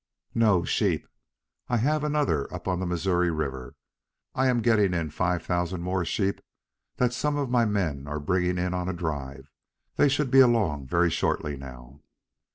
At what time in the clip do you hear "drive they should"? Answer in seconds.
8.93-10.31